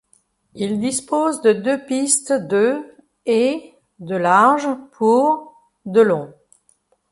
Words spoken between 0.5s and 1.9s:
Il dispose de deux